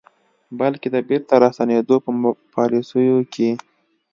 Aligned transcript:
بلکې 0.59 0.87
د 0.91 0.97
بیرته 1.07 1.33
راستنېدنې 1.43 1.97
په 2.05 2.11
پالیسیو 2.53 3.17
کې 3.33 3.49